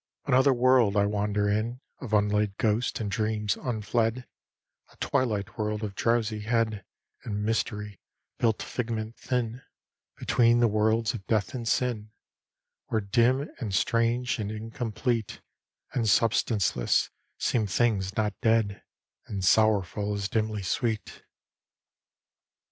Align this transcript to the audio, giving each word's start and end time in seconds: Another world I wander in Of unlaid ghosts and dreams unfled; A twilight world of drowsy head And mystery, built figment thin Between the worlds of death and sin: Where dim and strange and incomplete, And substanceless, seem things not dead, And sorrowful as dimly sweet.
Another 0.25 0.51
world 0.51 0.97
I 0.97 1.05
wander 1.05 1.47
in 1.47 1.79
Of 1.99 2.11
unlaid 2.11 2.57
ghosts 2.57 2.99
and 2.99 3.11
dreams 3.11 3.55
unfled; 3.55 4.23
A 4.91 4.95
twilight 4.99 5.59
world 5.59 5.83
of 5.83 5.93
drowsy 5.93 6.39
head 6.39 6.83
And 7.23 7.43
mystery, 7.43 7.99
built 8.39 8.63
figment 8.63 9.15
thin 9.15 9.61
Between 10.17 10.59
the 10.59 10.67
worlds 10.67 11.13
of 11.13 11.23
death 11.27 11.53
and 11.53 11.67
sin: 11.67 12.09
Where 12.87 13.01
dim 13.01 13.51
and 13.59 13.75
strange 13.75 14.39
and 14.39 14.51
incomplete, 14.51 15.39
And 15.93 16.09
substanceless, 16.09 17.11
seem 17.37 17.67
things 17.67 18.17
not 18.17 18.33
dead, 18.41 18.81
And 19.27 19.45
sorrowful 19.45 20.15
as 20.15 20.27
dimly 20.27 20.63
sweet. 20.63 21.21